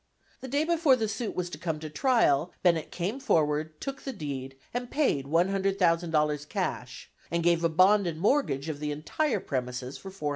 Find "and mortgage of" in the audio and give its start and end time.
8.07-8.79